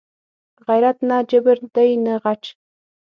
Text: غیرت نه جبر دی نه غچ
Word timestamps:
غیرت 0.67 0.97
نه 1.09 1.17
جبر 1.29 1.57
دی 1.75 1.91
نه 2.05 2.13
غچ 2.23 2.43